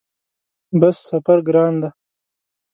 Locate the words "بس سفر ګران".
0.79-1.73